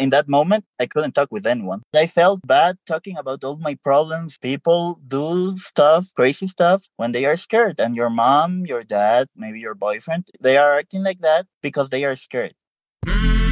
[0.00, 1.82] in that moment, I couldn't talk with anyone.
[1.94, 4.38] I felt bad talking about all my problems.
[4.38, 7.78] People do stuff, crazy stuff, when they are scared.
[7.78, 12.04] And your mom, your dad, maybe your boyfriend, they are acting like that because they
[12.04, 12.54] are scared.
[13.06, 13.49] Hmm.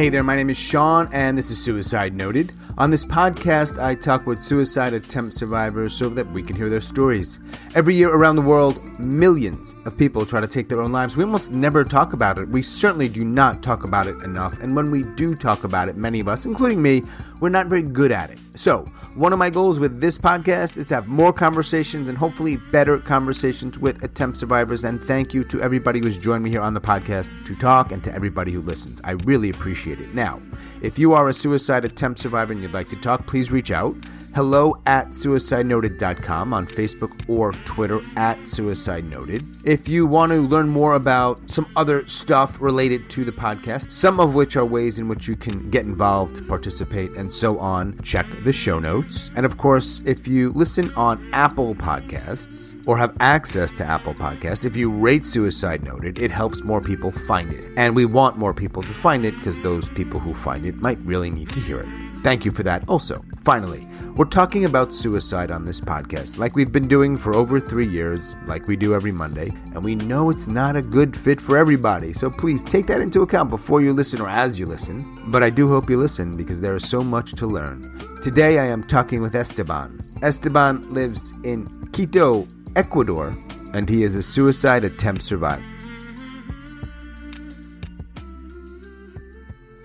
[0.00, 2.56] Hey there, my name is Sean, and this is Suicide Noted.
[2.80, 6.80] On this podcast, I talk with suicide attempt survivors so that we can hear their
[6.80, 7.38] stories.
[7.74, 11.14] Every year around the world, millions of people try to take their own lives.
[11.14, 12.48] We almost never talk about it.
[12.48, 14.58] We certainly do not talk about it enough.
[14.62, 17.02] And when we do talk about it, many of us, including me,
[17.40, 18.38] we're not very good at it.
[18.56, 22.56] So, one of my goals with this podcast is to have more conversations and hopefully
[22.56, 24.84] better conversations with attempt survivors.
[24.84, 28.02] And thank you to everybody who's joined me here on the podcast to talk and
[28.04, 29.02] to everybody who listens.
[29.04, 30.14] I really appreciate it.
[30.14, 30.40] Now,
[30.82, 33.94] if you are a suicide attempt survivor and you'd like to talk, please reach out
[34.34, 39.44] hello at suicidenoted.com on Facebook or Twitter at Suicide Noted.
[39.64, 44.20] If you want to learn more about some other stuff related to the podcast, some
[44.20, 48.26] of which are ways in which you can get involved, participate, and so on, check
[48.44, 49.32] the show notes.
[49.34, 54.64] And of course, if you listen on Apple Podcasts, or have access to Apple Podcasts,
[54.64, 57.72] if you rate Suicide Noted, it helps more people find it.
[57.76, 60.98] And we want more people to find it because those people who find it might
[61.04, 62.09] really need to hear it.
[62.22, 63.24] Thank you for that also.
[63.44, 67.88] Finally, we're talking about suicide on this podcast, like we've been doing for over three
[67.88, 71.56] years, like we do every Monday, and we know it's not a good fit for
[71.56, 75.18] everybody, so please take that into account before you listen or as you listen.
[75.28, 77.98] But I do hope you listen because there is so much to learn.
[78.22, 79.98] Today I am talking with Esteban.
[80.20, 83.34] Esteban lives in Quito, Ecuador,
[83.72, 85.64] and he is a suicide attempt survivor.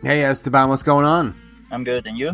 [0.04, 1.45] Hey Esteban, what's going on?
[1.76, 2.08] I'm good.
[2.08, 2.30] And you?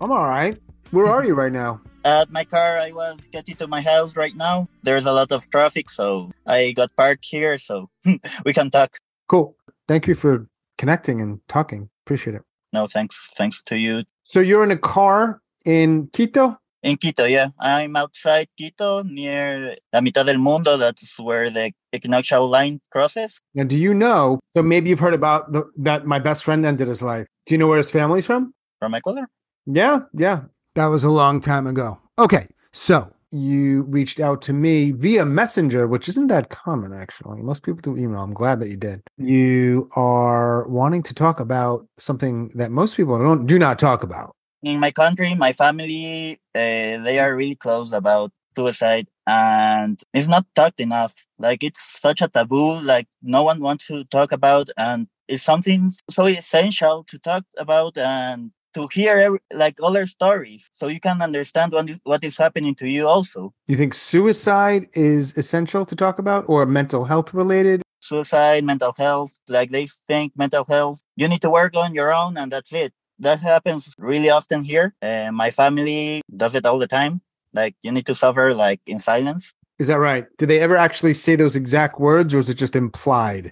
[0.00, 0.56] I'm all right.
[0.90, 1.82] Where are you right now?
[2.06, 4.68] At my car, I was getting to my house right now.
[4.84, 7.90] There's a lot of traffic, so I got parked here, so
[8.46, 8.96] we can talk.
[9.28, 9.54] Cool.
[9.86, 10.48] Thank you for
[10.78, 11.90] connecting and talking.
[12.06, 12.42] Appreciate it.
[12.72, 13.32] No, thanks.
[13.36, 14.04] Thanks to you.
[14.24, 16.56] So you're in a car in Quito?
[16.82, 17.48] In Quito, yeah.
[17.60, 20.78] I'm outside Quito near La Mitad del Mundo.
[20.78, 23.42] That's where the equinoctial line crosses.
[23.54, 24.40] Now, do you know?
[24.56, 27.26] So maybe you've heard about the, that my best friend ended his life.
[27.44, 28.54] Do you know where his family's from?
[28.86, 29.28] From Ecuador?
[29.66, 30.42] Yeah, yeah.
[30.76, 31.98] That was a long time ago.
[32.20, 37.42] Okay, so you reached out to me via Messenger, which isn't that common actually.
[37.42, 38.20] Most people do email.
[38.20, 39.02] I'm glad that you did.
[39.18, 44.36] You are wanting to talk about something that most people don't do not talk about.
[44.62, 50.46] In my country, my family, uh, they are really close about suicide, and it's not
[50.54, 51.12] talked enough.
[51.40, 52.78] Like it's such a taboo.
[52.78, 57.98] Like no one wants to talk about, and it's something so essential to talk about
[57.98, 62.36] and to hear every, like other stories so you can understand what is, what is
[62.44, 63.40] happening to you also
[63.72, 67.78] You think suicide is essential to talk about or mental health related?
[68.00, 72.32] suicide mental health like they think mental health you need to work on your own
[72.40, 72.92] and that's it
[73.26, 77.14] that happens really often here uh, my family does it all the time
[77.60, 79.44] like you need to suffer like in silence
[79.82, 80.24] Is that right?
[80.38, 83.44] Did they ever actually say those exact words or is it just implied?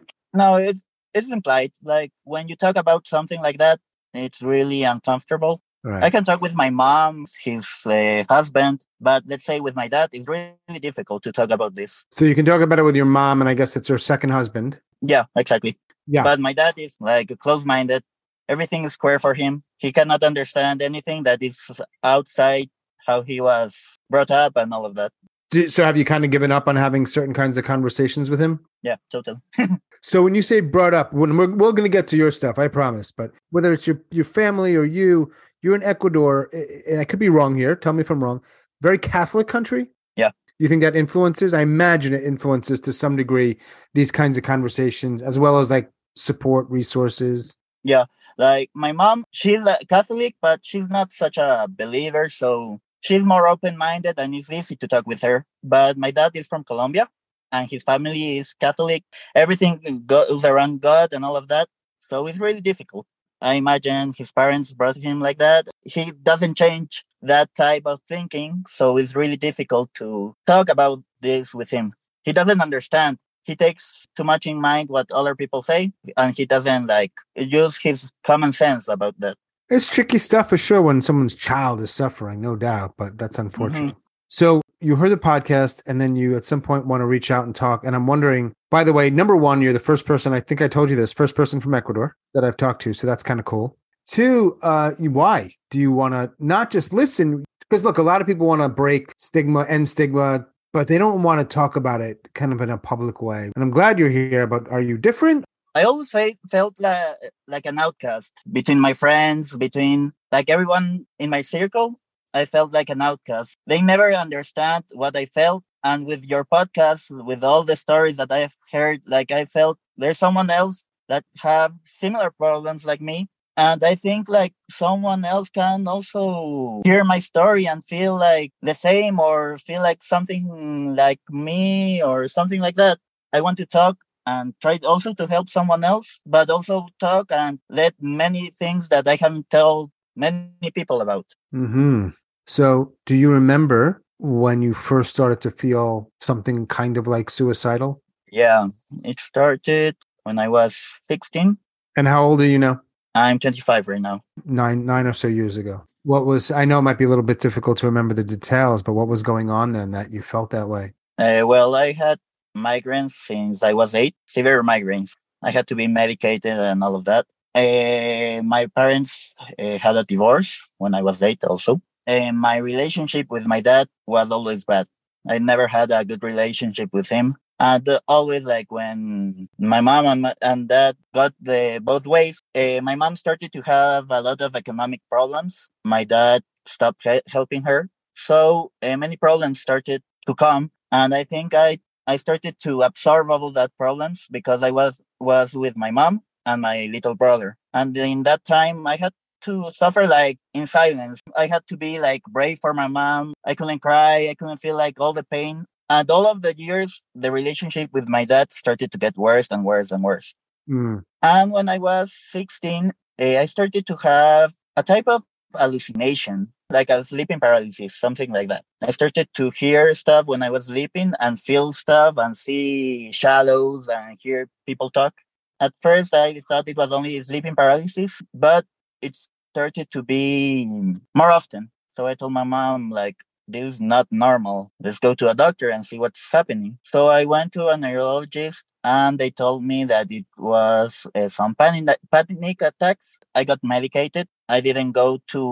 [0.42, 0.82] no it's
[1.16, 3.78] it's implied like when you talk about something like that
[4.14, 6.02] it's really uncomfortable Right.
[6.02, 10.08] I can talk with my mom, his uh, husband, but let's say with my dad,
[10.14, 12.06] it's really difficult to talk about this.
[12.10, 14.30] so you can talk about it with your mom and I guess it's her second
[14.30, 14.80] husband.
[15.02, 15.78] Yeah, exactly.
[16.06, 16.22] Yeah.
[16.22, 18.02] But my dad is like close minded.
[18.48, 19.62] Everything is square for him.
[19.76, 21.60] He cannot understand anything that is
[22.02, 22.70] outside
[23.06, 25.12] how he was brought up and all of that.
[25.54, 28.40] Do- So have you kind of given up on having certain kinds of conversations with
[28.40, 28.60] him?
[28.82, 29.38] Yeah, totally.
[30.06, 32.58] So when you say brought up, when we're, we're going to get to your stuff,
[32.58, 33.10] I promise.
[33.10, 35.32] But whether it's your your family or you,
[35.62, 36.50] you're in Ecuador,
[36.86, 37.74] and I could be wrong here.
[37.74, 38.42] Tell me if I'm wrong.
[38.82, 39.88] Very Catholic country.
[40.14, 40.32] Yeah.
[40.58, 41.54] You think that influences?
[41.54, 43.56] I imagine it influences to some degree
[43.94, 47.56] these kinds of conversations, as well as like support resources.
[47.82, 48.04] Yeah,
[48.36, 52.28] like my mom, she's a Catholic, but she's not such a believer.
[52.28, 55.46] So she's more open minded and it's easy to talk with her.
[55.64, 57.08] But my dad is from Colombia
[57.50, 59.02] and his family is Catholic.
[59.34, 61.68] Everything goes around God and all of that.
[62.00, 63.06] So it's really difficult.
[63.40, 65.68] I imagine his parents brought him like that.
[65.82, 68.64] He doesn't change that type of thinking.
[68.68, 71.94] So it's really difficult to talk about this with him.
[72.24, 73.18] He doesn't understand.
[73.44, 77.78] He takes too much in mind what other people say and he doesn't like use
[77.78, 79.36] his common sense about that.
[79.70, 83.46] It's tricky stuff for sure when someone's child is suffering, no doubt, but that's mm-hmm.
[83.46, 83.96] unfortunate.
[84.28, 87.44] So you heard the podcast and then you at some point want to reach out
[87.44, 87.84] and talk.
[87.84, 90.68] And I'm wondering, by the way, number one, you're the first person, I think I
[90.68, 92.92] told you this, first person from Ecuador that I've talked to.
[92.92, 93.76] So that's kind of cool.
[94.06, 97.44] Two, uh, why do you want to not just listen?
[97.60, 101.22] Because look, a lot of people want to break stigma and stigma, but they don't
[101.22, 103.50] want to talk about it kind of in a public way.
[103.54, 105.46] And I'm glad you're here, but are you different?
[105.74, 107.16] I always fe- felt like,
[107.48, 111.98] like an outcast between my friends, between like everyone in my circle.
[112.34, 113.56] I felt like an outcast.
[113.66, 115.62] They never understand what I felt.
[115.84, 119.78] And with your podcast, with all the stories that I have heard, like I felt
[119.96, 123.28] there's someone else that have similar problems like me.
[123.56, 128.74] And I think like someone else can also hear my story and feel like the
[128.74, 132.98] same or feel like something like me or something like that.
[133.32, 137.60] I want to talk and try also to help someone else, but also talk and
[137.70, 141.26] let many things that I haven't told many people about.
[141.54, 142.08] Mm-hmm.
[142.46, 148.02] So, do you remember when you first started to feel something kind of like suicidal?
[148.30, 148.68] Yeah,
[149.02, 150.78] it started when I was
[151.10, 151.56] 16.
[151.96, 152.80] And how old are you now?
[153.14, 154.20] I'm 25 right now.
[154.44, 155.86] Nine, nine or so years ago.
[156.02, 158.82] What was, I know it might be a little bit difficult to remember the details,
[158.82, 160.92] but what was going on then that you felt that way?
[161.16, 162.18] Uh, well, I had
[162.56, 165.12] migraines since I was eight, severe migraines.
[165.42, 167.26] I had to be medicated and all of that.
[167.54, 171.80] Uh, my parents uh, had a divorce when I was eight also.
[172.06, 174.86] And my relationship with my dad was always bad.
[175.28, 177.36] I never had a good relationship with him.
[177.60, 182.80] And always like when my mom and, my, and dad got the both ways, uh,
[182.82, 185.70] my mom started to have a lot of economic problems.
[185.84, 187.88] My dad stopped he- helping her.
[188.16, 190.72] So uh, many problems started to come.
[190.92, 195.54] And I think I I started to absorb all that problems because I was was
[195.54, 197.56] with my mom and my little brother.
[197.72, 199.12] And in that time, I had
[199.44, 201.20] to suffer like in silence.
[201.36, 203.34] I had to be like brave for my mom.
[203.44, 204.28] I couldn't cry.
[204.30, 205.66] I couldn't feel like all the pain.
[205.90, 209.64] And all of the years, the relationship with my dad started to get worse and
[209.64, 210.34] worse and worse.
[210.68, 211.02] Mm.
[211.22, 215.22] And when I was 16, eh, I started to have a type of
[215.54, 218.64] hallucination like a sleeping paralysis, something like that.
[218.82, 223.88] I started to hear stuff when I was sleeping and feel stuff and see shadows
[223.88, 225.14] and hear people talk.
[225.60, 228.64] At first, I thought it was only sleeping paralysis, but
[229.00, 229.16] it
[229.54, 230.66] started to be
[231.14, 231.70] more often.
[231.94, 233.16] So I told my mom, like,
[233.46, 234.72] this is not normal.
[234.82, 236.78] Let's go to a doctor and see what's happening.
[236.82, 241.54] So I went to a neurologist and they told me that it was uh, some
[241.54, 243.18] panic, attacks.
[243.34, 244.26] I got medicated.
[244.48, 245.42] I didn't go to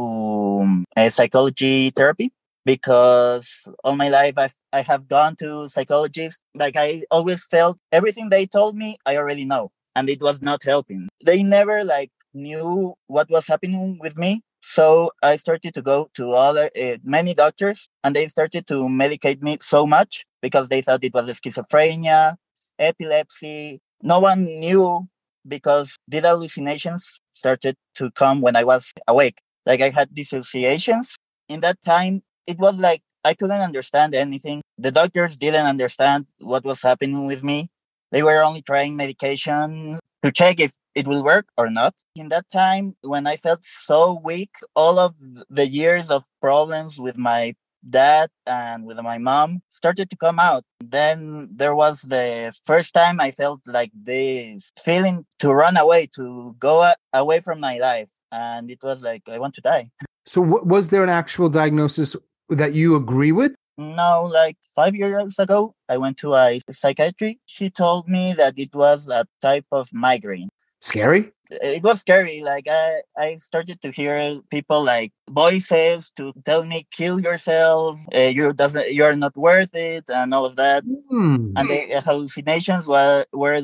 [0.63, 2.33] um, a psychology therapy
[2.65, 3.49] because
[3.85, 6.41] all my life I, I have gone to psychologists.
[6.55, 9.71] Like I always felt everything they told me, I already know.
[9.95, 11.09] And it was not helping.
[11.25, 14.43] They never like knew what was happening with me.
[14.63, 19.43] So I started to go to other uh, many doctors, and they started to medicate
[19.43, 22.37] me so much because they thought it was schizophrenia,
[22.79, 23.81] epilepsy.
[24.03, 25.09] No one knew
[25.47, 29.41] because these hallucinations started to come when I was awake.
[29.67, 31.17] Like I had dissociations.
[31.49, 34.63] In that time, it was like I couldn't understand anything.
[34.79, 37.69] The doctors didn't understand what was happening with me.
[38.11, 41.95] They were only trying medication to check if it will work or not.
[42.15, 45.15] In that time, when I felt so weak, all of
[45.49, 47.55] the years of problems with my
[47.89, 50.65] dad and with my mom started to come out.
[50.81, 56.55] Then there was the first time I felt like this feeling to run away, to
[56.59, 58.09] go away from my life.
[58.31, 59.91] And it was like, I want to die.
[60.25, 62.17] So, was there an actual diagnosis
[62.49, 63.53] that you agree with?
[63.83, 67.41] No, like five years ago, I went to a psychiatry.
[67.47, 70.49] She told me that it was a type of migraine.
[70.81, 71.33] Scary?
[71.51, 72.43] It was scary.
[72.43, 78.01] Like I, I started to hear people like voices to tell me, "Kill yourself.
[78.15, 78.93] Uh, you doesn't.
[78.93, 80.83] You're not worth it," and all of that.
[81.11, 81.53] Hmm.
[81.57, 83.61] And the hallucinations were were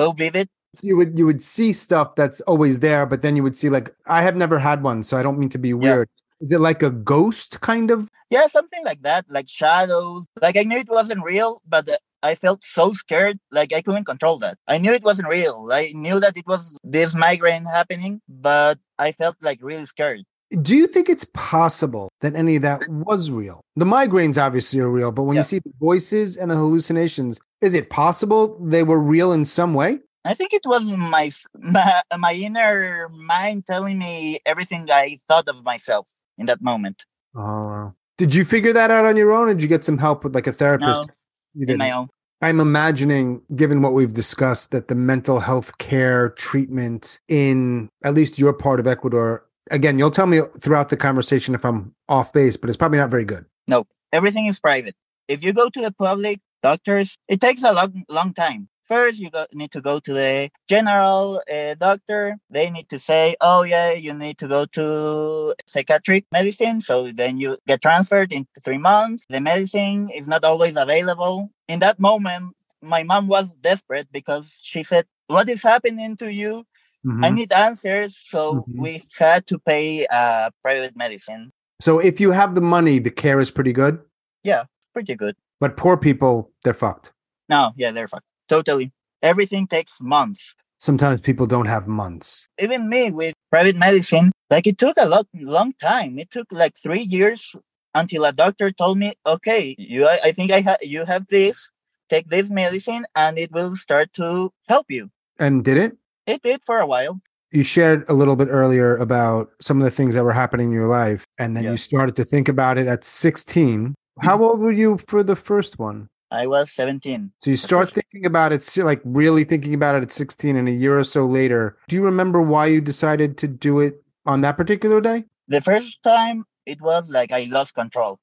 [0.00, 0.48] so vivid.
[0.74, 3.68] So you would you would see stuff that's always there, but then you would see
[3.68, 6.08] like I have never had one, so I don't mean to be weird.
[6.40, 8.08] Is it like a ghost kind of?
[8.30, 10.22] Yeah, something like that, like shadows.
[10.42, 14.04] Like I knew it wasn't real, but uh, I felt so scared, like I couldn't
[14.04, 14.58] control that.
[14.66, 15.68] I knew it wasn't real.
[15.72, 20.24] I knew that it was this migraine happening, but I felt like really scared.
[20.62, 23.60] Do you think it's possible that any of that was real?
[23.74, 25.40] The migraines obviously are real, but when Yeah.
[25.40, 29.74] you see the voices and the hallucinations, is it possible they were real in some
[29.74, 30.00] way?
[30.24, 35.64] I think it was my my, my inner mind telling me everything I thought of
[35.64, 37.04] myself in that moment.
[37.34, 37.94] Oh, wow.
[38.18, 40.34] Did you figure that out on your own, or did you get some help with
[40.34, 41.08] like a therapist?
[41.08, 41.14] No,
[41.54, 41.78] you in didn't.
[41.78, 42.08] my own.
[42.42, 48.38] I'm imagining, given what we've discussed, that the mental health care treatment in at least
[48.38, 52.56] your part of Ecuador, again, you'll tell me throughout the conversation if I'm off base,
[52.56, 53.46] but it's probably not very good.
[53.66, 54.94] No, everything is private.
[55.28, 58.68] if you go to the public doctors, it takes a long, long time.
[58.86, 62.38] First, you go, need to go to the general uh, doctor.
[62.48, 66.80] They need to say, oh, yeah, you need to go to psychiatric medicine.
[66.80, 69.24] So then you get transferred in three months.
[69.28, 71.50] The medicine is not always available.
[71.66, 76.64] In that moment, my mom was desperate because she said, what is happening to you?
[77.04, 77.24] Mm-hmm.
[77.24, 78.16] I need answers.
[78.16, 78.82] So mm-hmm.
[78.82, 81.50] we had to pay uh, private medicine.
[81.80, 83.98] So if you have the money, the care is pretty good?
[84.44, 85.34] Yeah, pretty good.
[85.60, 87.12] But poor people, they're fucked.
[87.48, 88.26] No, yeah, they're fucked.
[88.48, 88.92] Totally.
[89.22, 90.54] Everything takes months.
[90.78, 92.48] Sometimes people don't have months.
[92.60, 96.18] Even me with private medicine, like it took a lot, long time.
[96.18, 97.56] It took like three years
[97.94, 101.70] until a doctor told me, okay, you, I, I think I have, you have this,
[102.10, 105.10] take this medicine and it will start to help you.
[105.38, 105.96] And did it?
[106.26, 107.20] It did for a while.
[107.52, 110.72] You shared a little bit earlier about some of the things that were happening in
[110.72, 111.70] your life, and then yes.
[111.70, 113.94] you started to think about it at 16.
[114.20, 114.42] How mm-hmm.
[114.42, 116.08] old were you for the first one?
[116.30, 117.32] I was 17.
[117.40, 120.72] So you start thinking about it, like really thinking about it at 16, and a
[120.72, 124.56] year or so later, do you remember why you decided to do it on that
[124.56, 125.24] particular day?
[125.48, 128.18] The first time, it was like I lost control.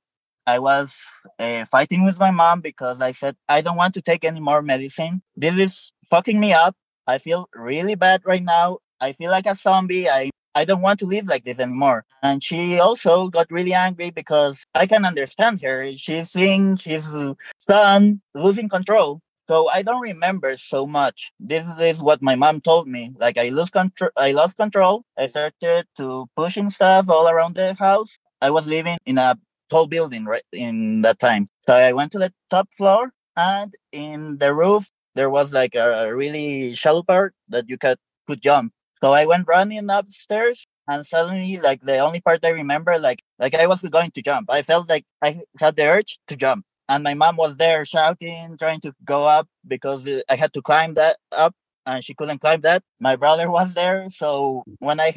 [0.46, 0.98] I was
[1.40, 4.62] uh, fighting with my mom because I said, I don't want to take any more
[4.62, 5.22] medicine.
[5.38, 6.76] This is fucking me up.
[7.08, 8.80] I feel really bad right now.
[9.00, 10.10] I feel like a zombie.
[10.10, 12.06] I I don't want to live like this anymore.
[12.22, 15.92] And she also got really angry because I can understand her.
[15.96, 17.16] She's seeing his
[17.58, 19.22] son losing control.
[19.50, 21.32] So I don't remember so much.
[21.40, 23.14] This is what my mom told me.
[23.18, 24.12] Like I lose control.
[24.16, 25.04] I lost control.
[25.18, 28.18] I started to pushing stuff all around the house.
[28.42, 29.38] I was living in a
[29.70, 31.50] tall building right in that time.
[31.62, 36.14] So I went to the top floor and in the roof there was like a,
[36.16, 38.74] really shallow part that you could could jump.
[39.04, 43.54] So I went running upstairs and suddenly like the only part I remember like like
[43.54, 44.50] I was going to jump.
[44.50, 46.64] I felt like I had the urge to jump.
[46.88, 50.62] And my mom was there shouting, trying to go up because uh, I had to
[50.62, 51.54] climb that up
[51.86, 52.82] and she couldn't climb that.
[53.02, 54.08] My brother was there.
[54.10, 55.12] So when I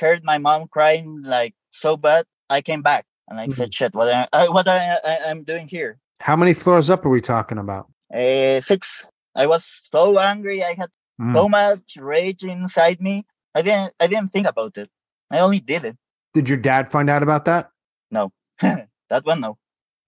[0.00, 3.52] heard my mom crying like so bad, I came back and I mm-hmm.
[3.52, 6.00] said, shit, what, I, what I, I, am doing here.
[6.18, 7.86] How many floors up are we talking about?
[8.12, 9.06] Uh, six.
[9.36, 10.64] I was so angry.
[10.64, 10.90] I had
[11.20, 11.34] Mm.
[11.34, 13.26] So much rage inside me.
[13.54, 14.88] I didn't I didn't think about it.
[15.30, 15.96] I only did it.
[16.34, 17.70] Did your dad find out about that?
[18.10, 18.32] No.
[18.60, 19.58] that one no.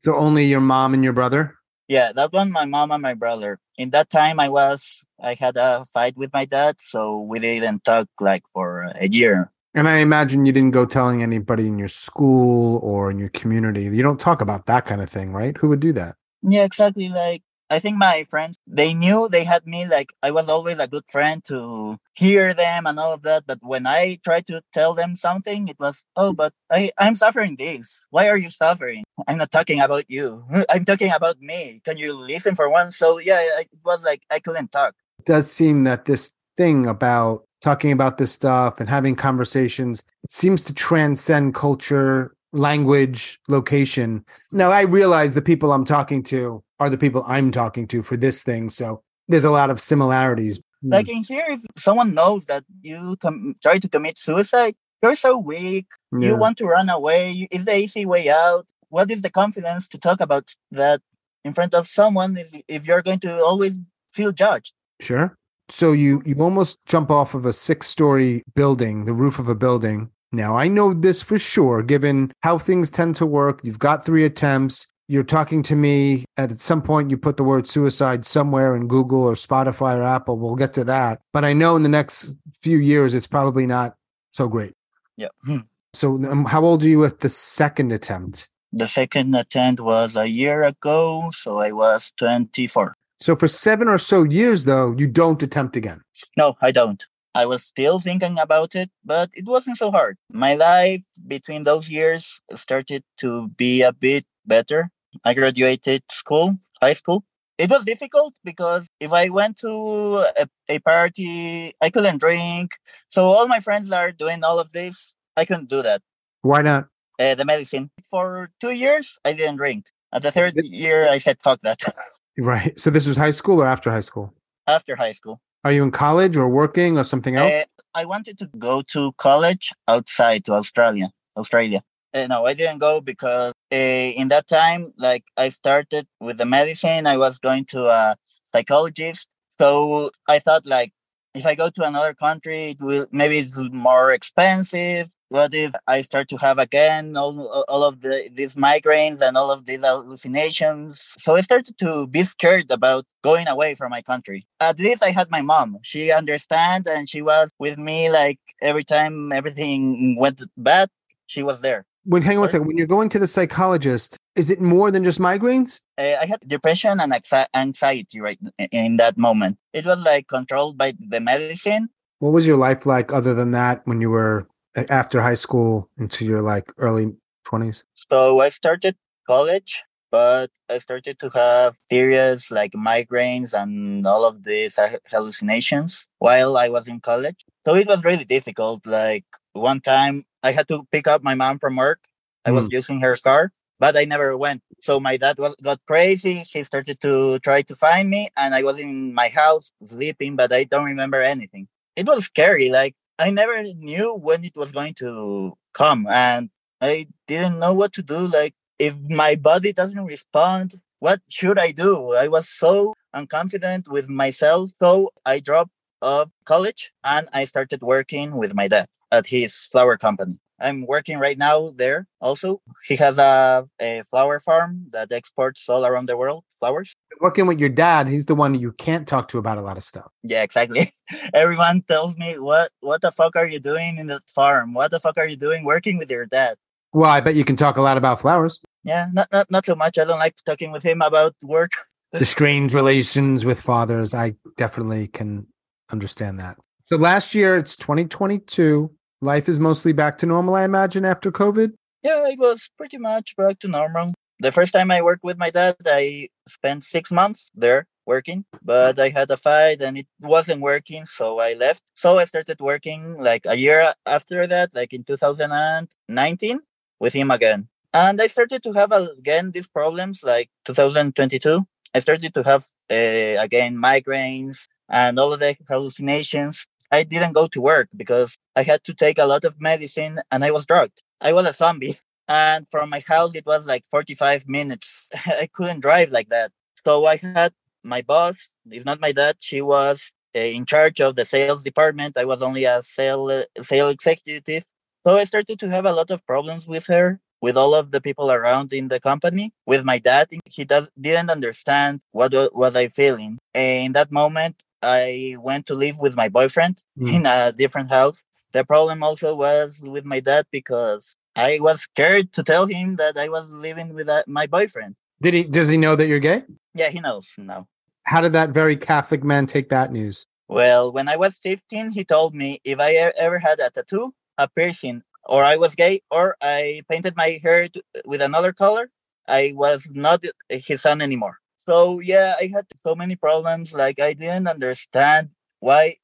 [0.01, 1.57] So only your mom and your brother?
[1.89, 3.59] Yeah, that one my mom and my brother.
[3.77, 7.85] In that time I was I had a fight with my dad, so we didn't
[7.85, 9.51] talk like for a year.
[9.75, 13.83] And I imagine you didn't go telling anybody in your school or in your community.
[13.83, 15.57] You don't talk about that kind of thing, right?
[15.59, 16.17] Who would do that?
[16.43, 17.09] Yeah, exactly.
[17.09, 20.89] Like I think my friends they knew they had me like I was always a
[20.89, 23.45] good friend to hear them and all of that.
[23.47, 27.57] But when I tried to tell them something, it was oh, but I I'm suffering
[27.57, 28.07] this.
[28.11, 29.05] Why are you suffering?
[29.29, 30.45] I'm not talking about you.
[30.69, 31.81] I'm talking about me.
[31.85, 32.99] Can you listen for once?
[32.99, 34.95] So yeah, it was like I couldn't talk.
[35.21, 40.33] It does seem that this thing about talking about this stuff and having conversations it
[40.33, 46.91] seems to transcend culture language location now i realize the people i'm talking to are
[46.91, 48.71] the people I'm talking to for this thing.
[48.71, 50.61] So there's a lot of similarities.
[50.83, 55.37] Like in here, if someone knows that you com- try to commit suicide, you're so
[55.39, 55.87] weak.
[56.11, 56.29] Yeah.
[56.29, 57.47] You want to run away.
[57.51, 58.67] Is the easy way out?
[58.89, 61.03] What is the confidence to talk about that
[61.45, 62.37] in front of someone?
[62.39, 63.79] Is if you're going to always
[64.13, 64.73] feel judged?
[65.01, 65.37] Sure.
[65.69, 69.55] So you you almost jump off of a six story building, the roof of a
[69.55, 70.11] building.
[70.33, 73.61] Now I know this for sure, given how things tend to work.
[73.63, 77.67] You've got three attempts you're talking to me at some point you put the word
[77.67, 81.21] suicide somewhere in google or spotify or apple we'll get to that.
[81.33, 83.97] But i know in the next few years it's probably not
[84.33, 84.75] so great.
[85.17, 85.59] Yeah hmm.
[85.93, 88.49] so um, how old are you at the second attempt?
[88.73, 93.99] The second attempt was a year ago so i was 24 so for seven or
[93.99, 96.01] so years though you don't attempt again?
[96.37, 97.05] No i don't.
[97.33, 100.19] I was still thinking about it, but it wasn't so hard.
[100.33, 104.91] My life between those years started to be a bit better.
[105.25, 107.25] I graduated school, high school.
[107.59, 112.73] It was difficult because if I went to a, a party, I couldn't drink.
[113.09, 115.15] So all my friends are doing all of this.
[115.37, 116.01] I couldn't do that.
[116.43, 116.89] Why not?
[117.19, 117.91] Uh, the medicine.
[118.09, 119.87] For two years, I didn't drink.
[120.13, 121.83] At the third year, I said, fuck that.
[122.39, 122.79] right.
[122.81, 124.33] So this was high school or after high school?
[124.67, 125.41] After high school.
[125.63, 127.53] Are you in college or working or something else?
[127.53, 127.65] Uh,
[127.95, 131.11] I wanted to go to college outside to Australia.
[131.37, 131.83] Australia.
[132.13, 136.45] Uh, no, I didn't go because uh, in that time, like I started with the
[136.45, 139.29] medicine, I was going to a psychologist.
[139.59, 140.93] So I thought like
[141.35, 145.13] if I go to another country, it will maybe it's more expensive.
[145.29, 149.53] What if I start to have again all, all of the, these migraines and all
[149.53, 151.13] of these hallucinations?
[151.19, 154.45] So I started to be scared about going away from my country.
[154.59, 155.79] At least I had my mom.
[155.83, 160.89] She understand and she was with me like every time everything went bad,
[161.29, 161.85] she was there.
[162.11, 165.05] When hang on a second, when you're going to the psychologist, is it more than
[165.05, 165.79] just migraines?
[165.97, 167.15] Uh, I had depression and
[167.55, 168.37] anxiety right
[168.73, 169.59] in that moment.
[169.73, 171.89] It was like controlled by the medicine.
[172.19, 174.49] What was your life like other than that when you were
[174.89, 177.13] after high school into your like early
[177.47, 177.85] 20s?
[178.11, 178.97] So I started
[179.29, 184.81] college, but I started to have periods like migraines and all of these
[185.13, 187.45] hallucinations while I was in college.
[187.65, 188.85] So it was really difficult.
[188.85, 192.01] Like one time I had to pick up my mom from work.
[192.45, 192.55] I mm.
[192.55, 194.63] was using her car, but I never went.
[194.81, 196.45] So my dad was, got crazy.
[196.51, 200.53] He started to try to find me, and I was in my house sleeping, but
[200.53, 201.69] I don't remember anything.
[201.97, 202.71] It was scary.
[202.71, 207.93] Like I never knew when it was going to come, and I didn't know what
[207.95, 208.19] to do.
[208.19, 212.13] Like if my body doesn't respond, what should I do?
[212.13, 218.37] I was so unconfident with myself, so I dropped of college and I started working
[218.37, 220.41] with my dad at his flower company.
[220.61, 222.61] I'm working right now there also.
[222.87, 226.95] He has a, a flower farm that exports all around the world flowers.
[227.21, 229.85] Working with your dad, he's the one you can't talk to about a lot of
[229.85, 230.11] stuff.
[230.23, 230.93] Yeah, exactly.
[231.35, 234.75] Everyone tells me, "What what the fuck are you doing in the farm?
[234.75, 236.57] What the fuck are you doing working with your dad?"
[236.93, 238.61] Well, I bet you can talk a lot about flowers.
[238.85, 239.99] Yeah, not not not so much.
[239.99, 241.73] I don't like talking with him about work.
[242.13, 245.47] the strange relations with fathers, I definitely can
[245.91, 246.57] understand that.
[246.87, 248.91] So last year, it's 2022
[249.21, 251.73] life is mostly back to normal, I imagine, after COVID?
[252.03, 254.15] Yeah, it was pretty much back to normal.
[254.41, 258.99] The first time I worked with my dad, I spent six months there working, but
[258.99, 261.83] I had a fight and it wasn't working, so I left.
[261.95, 266.61] So I started working like a year after that, like in 2019,
[266.99, 267.69] with him again.
[267.93, 271.61] And I started to have again these problems like 2022.
[271.95, 276.67] I started to have uh, again migraines and all of the hallucinations.
[276.91, 280.45] I didn't go to work because I had to take a lot of medicine and
[280.45, 281.03] I was drugged.
[281.21, 281.99] I was a zombie.
[282.29, 285.09] And from my house, it was like 45 minutes.
[285.27, 286.53] I couldn't drive like that.
[286.85, 288.37] So I had my boss,
[288.71, 292.17] it's not my dad, she was uh, in charge of the sales department.
[292.17, 294.65] I was only a sale, sale executive.
[295.07, 298.01] So I started to have a lot of problems with her, with all of the
[298.01, 299.53] people around in the company.
[299.67, 303.39] With my dad, he does, didn't understand what was I feeling.
[303.55, 307.13] In that moment, I went to live with my boyfriend mm.
[307.13, 308.17] in a different house.
[308.53, 313.17] The problem also was with my dad because I was scared to tell him that
[313.17, 314.97] I was living with uh, my boyfriend.
[315.23, 315.45] Did he?
[315.45, 316.43] Does he know that you're gay?
[316.75, 317.69] Yeah, he knows now.
[318.05, 320.27] How did that very Catholic man take that news?
[320.49, 324.49] Well, when I was 15, he told me if I ever had a tattoo, a
[324.49, 327.69] piercing, or I was gay, or I painted my hair
[328.05, 328.91] with another color,
[329.29, 331.39] I was not his son anymore
[331.71, 335.31] so yeah i had so many problems like i didn't understand
[335.61, 335.95] why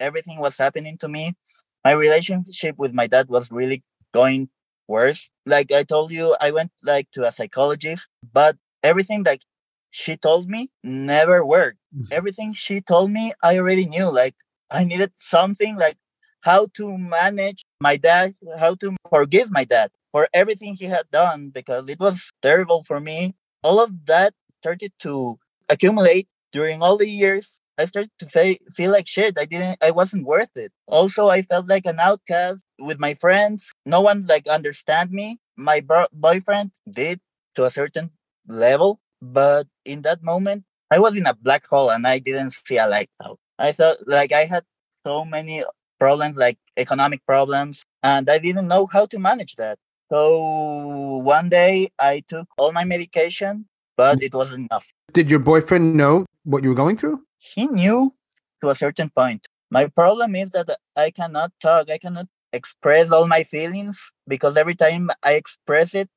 [0.00, 1.34] everything was happening to me.
[1.84, 3.82] My relationship with my dad was really
[4.12, 4.48] going
[4.88, 5.30] worse.
[5.46, 9.40] Like i told you i went like to a psychologist but everything that
[9.90, 11.78] she told me never worked.
[11.96, 12.08] Mm.
[12.10, 14.34] everything she told me i already knew like
[14.78, 15.96] i needed something like
[16.42, 21.50] how to manage my dad how to forgive my dad for everything he had done
[21.58, 23.34] because it was terrible for me.
[23.62, 28.92] All of that started to accumulate during all the years I started to fe- feel
[28.92, 29.34] like shit.
[29.36, 30.70] I didn't, I wasn't worth it.
[30.86, 33.72] Also, I felt like an outcast with my friends.
[33.84, 35.38] No one like understand me.
[35.56, 37.20] My bro- boyfriend did
[37.56, 38.10] to a certain
[38.46, 42.78] level, but in that moment, I was in a black hole and I didn't see
[42.78, 43.38] a light out.
[43.58, 44.64] I thought like I had
[45.06, 45.64] so many
[45.98, 49.78] problems, like economic problems, and I didn't know how to manage that.
[50.12, 53.66] So one day I took all my medication
[53.96, 54.92] but it wasn't enough.
[55.12, 57.22] Did your boyfriend know what you were going through?
[57.38, 58.14] He knew
[58.62, 59.46] to a certain point.
[59.70, 64.74] My problem is that I cannot talk, I cannot express all my feelings because every
[64.74, 66.08] time I express it,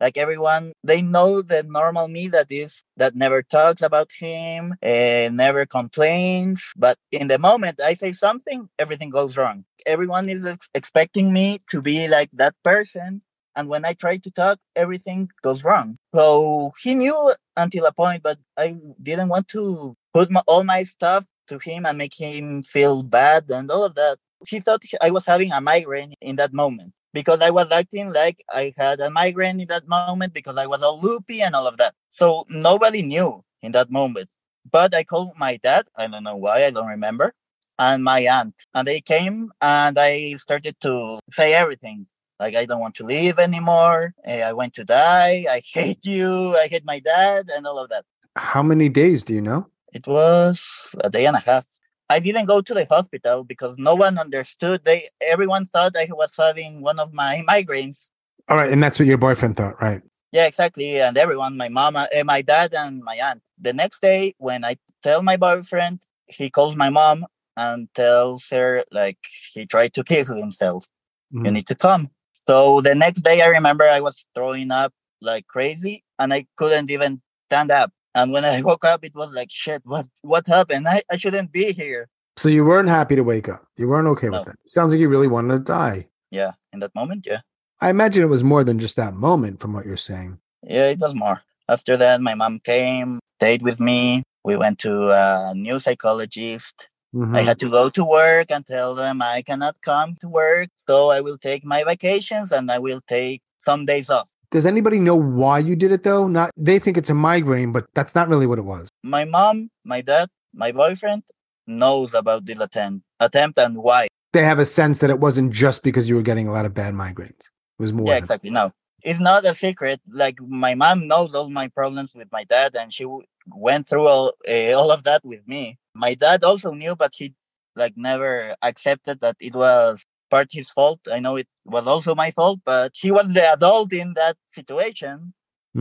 [0.00, 5.38] like everyone, they know the normal me that is that never talks about him and
[5.38, 6.72] never complains.
[6.76, 9.64] But in the moment I say something, everything goes wrong.
[9.86, 13.22] Everyone is ex- expecting me to be like that person
[13.56, 15.96] and when I try to talk, everything goes wrong.
[16.14, 20.82] So he knew until a point, but I didn't want to put my, all my
[20.84, 24.18] stuff to him and make him feel bad and all of that.
[24.48, 28.44] He thought I was having a migraine in that moment because I was acting like
[28.52, 31.78] I had a migraine in that moment because I was all loopy and all of
[31.78, 31.94] that.
[32.10, 34.28] So nobody knew in that moment.
[34.70, 35.88] But I called my dad.
[35.96, 36.64] I don't know why.
[36.64, 37.32] I don't remember.
[37.78, 38.54] and my aunt.
[38.74, 42.06] And they came and I started to say everything.
[42.38, 44.14] Like, I don't want to live anymore.
[44.24, 45.46] Eh, I want to die.
[45.48, 46.54] I hate you.
[46.56, 48.04] I hate my dad and all of that.
[48.36, 49.66] How many days do you know?
[49.92, 50.62] It was
[51.02, 51.66] a day and a half.
[52.08, 54.84] I didn't go to the hospital because no one understood.
[54.84, 58.08] They everyone thought I was having one of my migraines.
[58.48, 60.02] All right, and that's what your boyfriend thought, right?
[60.30, 61.00] Yeah, exactly.
[61.00, 63.42] And everyone, my mama, uh, my dad, and my aunt.
[63.60, 68.84] The next day, when I tell my boyfriend, he calls my mom and tells her
[68.92, 69.18] like
[69.52, 70.86] he tried to kill himself.
[71.32, 71.52] You Mhm.
[71.54, 72.10] need to come.
[72.48, 76.90] So the next day, I remember I was throwing up like crazy, and I couldn't
[76.90, 77.90] even stand up.
[78.14, 79.82] And when I woke up, it was like shit.
[79.84, 80.88] What what happened?
[80.88, 82.08] I, I shouldn't be here.
[82.36, 83.64] So you weren't happy to wake up.
[83.76, 84.40] You weren't okay No.
[84.40, 84.56] with it.
[84.66, 86.08] Sounds like you really wanted to die.
[86.30, 87.40] Yeah, in that moment, yeah.
[87.80, 90.38] I imagine it was more than just that moment from what you're saying.
[90.62, 91.42] Yeah, it was more.
[91.68, 94.22] After that, my mom came, stayed with me.
[94.44, 96.88] We went to a new psychologist.
[97.14, 97.36] Mhm.
[97.36, 100.68] I had to go to work and tell them I cannot come to work.
[100.88, 104.30] So I will take my vacations and I will take some days off.
[104.50, 106.28] Does anybody know why you did it though?
[106.28, 108.88] Not they think it's a migraine, but that's not really what it was.
[109.02, 111.24] My mom, my dad, my boyfriend
[111.66, 114.06] knows about this attempt, attempt and why.
[114.32, 116.74] They have a sense that it wasn't just because you were getting a lot of
[116.74, 117.40] bad migraines.
[117.40, 118.08] It was more.
[118.08, 118.50] Yeah, exactly.
[118.50, 118.70] No,
[119.02, 120.00] it's not a secret.
[120.08, 124.06] Like my mom knows all my problems with my dad, and she w- went through
[124.06, 125.78] all uh, all of that with me.
[125.94, 127.34] My dad also knew, but he
[127.74, 131.00] like never accepted that it was part his fault.
[131.10, 135.34] I know it was also my fault, but he was the adult in that situation.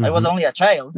[0.04, 0.30] I was Mhm.
[0.32, 0.98] only a child.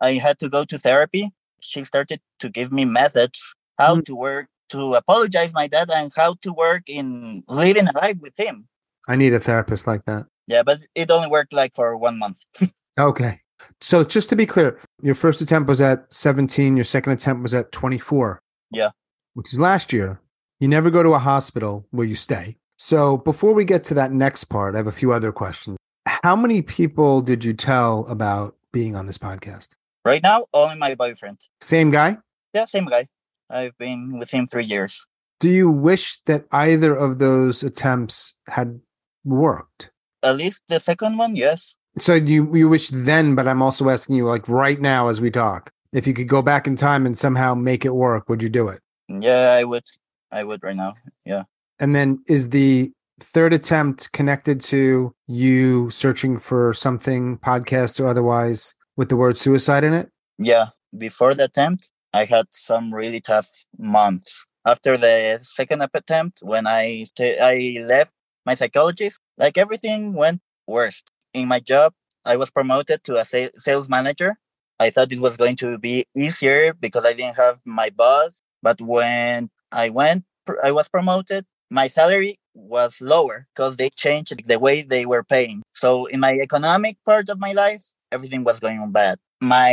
[0.00, 1.30] I had to go to therapy.
[1.60, 4.06] She started to give me methods how Mm.
[4.06, 8.32] to work to apologize my dad and how to work in living a life with
[8.36, 8.68] him.
[9.08, 10.26] I need a therapist like that.
[10.46, 12.38] Yeah, but it only worked like for one month.
[12.98, 13.40] Okay.
[13.80, 17.54] So just to be clear, your first attempt was at 17, your second attempt was
[17.54, 18.40] at 24.
[18.70, 18.90] Yeah.
[19.34, 20.20] Which is last year.
[20.60, 22.56] You never go to a hospital where you stay.
[22.82, 25.76] So before we get to that next part, I have a few other questions.
[26.06, 29.68] How many people did you tell about being on this podcast?
[30.02, 31.36] Right now, only my boyfriend.
[31.60, 32.16] Same guy?
[32.54, 33.08] Yeah, same guy.
[33.50, 35.04] I've been with him three years.
[35.40, 38.80] Do you wish that either of those attempts had
[39.26, 39.90] worked?
[40.22, 41.76] At least the second one, yes.
[41.98, 45.30] So you you wish then, but I'm also asking you like right now as we
[45.30, 45.70] talk.
[45.92, 48.68] If you could go back in time and somehow make it work, would you do
[48.68, 48.80] it?
[49.06, 49.84] Yeah, I would.
[50.32, 50.94] I would right now.
[51.26, 51.44] Yeah.
[51.80, 58.74] And then is the third attempt connected to you searching for something, podcast or otherwise,
[58.96, 60.10] with the word suicide in it?
[60.38, 60.66] Yeah.
[60.96, 64.44] Before the attempt, I had some really tough months.
[64.66, 68.12] After the second attempt, when I sta I left
[68.44, 71.02] my psychologist, like everything went worse.
[71.32, 71.94] In my job,
[72.26, 74.36] I was promoted to a sa- sales manager.
[74.78, 78.42] I thought it was going to be easier because I didn't have my boss.
[78.62, 80.24] But when I went,
[80.62, 81.46] I was promoted.
[81.70, 85.62] My salary was lower because they changed the way they were paying.
[85.72, 89.18] So in my economic part of my life, everything was going on bad.
[89.40, 89.72] My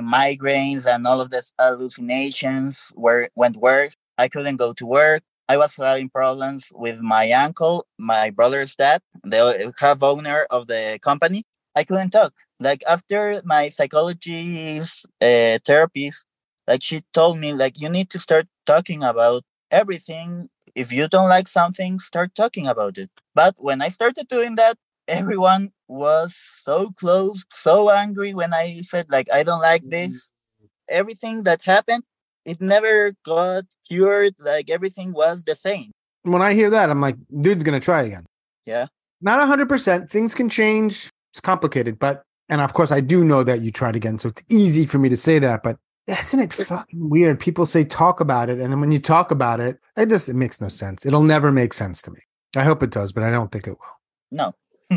[0.00, 3.94] migraines and all of this hallucinations were went worse.
[4.18, 5.22] I couldn't go to work.
[5.48, 10.98] I was having problems with my uncle, my brother's dad, the half owner of the
[11.02, 11.44] company.
[11.76, 12.32] I couldn't talk.
[12.60, 15.58] Like after my psychologist uh,
[16.66, 20.48] like she told me, like you need to start talking about everything.
[20.74, 23.10] If you don't like something, start talking about it.
[23.34, 24.76] But when I started doing that,
[25.08, 29.90] everyone was so close, so angry when I said like I don't like mm-hmm.
[29.90, 30.32] this.
[30.88, 32.02] Everything that happened,
[32.44, 34.34] it never got cured.
[34.38, 35.92] Like everything was the same.
[36.22, 38.24] When I hear that, I'm like, dude's gonna try again.
[38.66, 38.86] Yeah.
[39.20, 40.10] Not hundred percent.
[40.10, 41.10] Things can change.
[41.32, 44.42] It's complicated, but and of course I do know that you tried again, so it's
[44.48, 47.38] easy for me to say that, but isn't it fucking weird?
[47.40, 50.34] People say talk about it, and then when you talk about it, it just it
[50.34, 51.06] makes no sense.
[51.06, 52.20] It'll never make sense to me.
[52.56, 53.96] I hope it does, but I don't think it will.
[54.30, 54.54] No,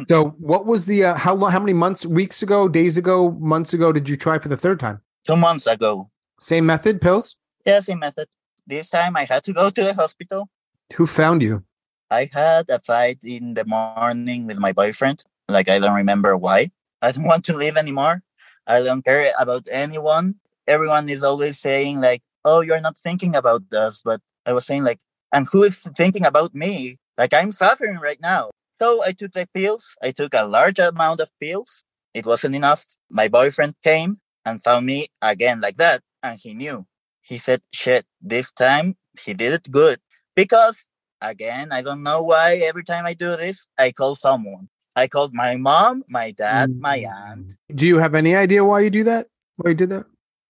[0.08, 1.52] So, what was the uh, how long?
[1.52, 4.80] How many months, weeks ago, days ago, months ago did you try for the third
[4.80, 5.02] time?
[5.28, 6.10] two months ago.
[6.40, 7.38] Same method, pills.
[7.66, 8.28] Yeah, same method.
[8.68, 10.50] This time I had to go to the hospital.
[10.96, 11.64] Who found you?
[12.12, 15.24] I had a fight in the morning with my boyfriend.
[15.50, 16.72] Like I don't remember why.
[17.02, 18.22] I don't want to live anymore.
[18.68, 20.36] I don't care about anyone.
[20.68, 24.84] Everyone is always saying like, "Oh, you're not thinking about us." But I was saying
[24.84, 25.00] like,
[25.32, 26.98] "And who is thinking about me?
[27.18, 29.96] Like I'm suffering right now." So I took the pills.
[30.04, 31.86] I took a large amount of pills.
[32.14, 32.86] It wasn't enough.
[33.10, 36.86] My boyfriend came and found me again like that, and he knew.
[37.22, 40.00] He said, "Shit, this time he did it good."
[40.36, 44.70] Because again, I don't know why every time I do this, I call someone.
[44.96, 47.48] I called my mom, my dad, my aunt.
[47.72, 47.76] Mm.
[47.76, 49.28] Do you have any idea why you do that?
[49.58, 50.06] Why you did that?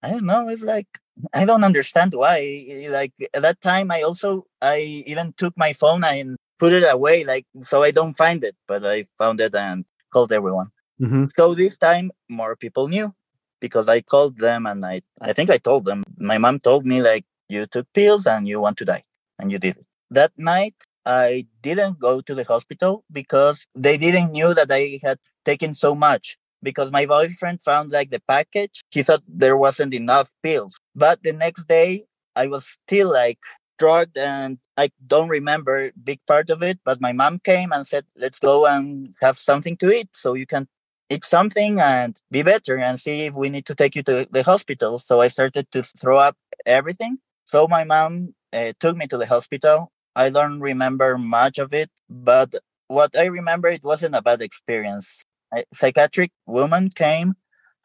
[0.06, 0.48] I don't know.
[0.50, 0.88] It's like
[1.34, 2.66] I don't understand why.
[2.90, 7.24] Like at that time, I also I even took my phone and put it away,
[7.24, 8.56] like so I don't find it.
[8.68, 10.70] But I found it and called everyone.
[11.02, 11.26] Mm-hmm.
[11.38, 13.14] So this time, more people knew
[13.60, 16.04] because I called them and I I think I told them.
[16.18, 19.04] My mom told me like you took pills and you want to die,
[19.40, 19.86] and you did it.
[20.12, 25.18] That night, I didn't go to the hospital because they didn't knew that I had
[25.46, 28.84] taken so much because my boyfriend found like the package.
[28.92, 30.82] He thought there wasn't enough pills.
[30.96, 33.40] But the next day, I was still like
[33.80, 36.80] drugged and I don't remember big part of it.
[36.84, 40.48] But my mom came and said, let's go and have something to eat so you
[40.48, 40.68] can
[41.10, 44.44] eat something and be better and see if we need to take you to the
[44.44, 45.00] hospital.
[45.00, 47.20] So I started to throw up everything.
[47.46, 49.92] So my mom uh, took me to the hospital.
[50.16, 52.56] I don't remember much of it, but
[52.88, 55.24] what I remember, it wasn't a bad experience
[55.56, 57.36] a psychiatric woman came